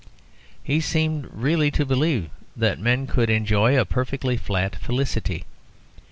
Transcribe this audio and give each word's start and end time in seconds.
He 0.63 0.79
seemed 0.81 1.29
really 1.31 1.69
to 1.69 1.85
believe 1.85 2.31
that 2.57 2.79
men 2.79 3.05
could 3.05 3.29
enjoy 3.29 3.79
a 3.79 3.85
perfectly 3.85 4.35
flat 4.35 4.75
felicity. 4.77 5.45